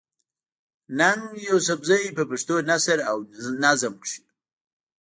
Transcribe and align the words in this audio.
ننګ 0.97 1.25
يوسفزۍ 1.49 2.03
په 2.17 2.23
پښتو 2.29 2.55
نثر 2.69 2.97
او 3.09 3.17
نظم 3.63 3.93
کښې 4.03 4.21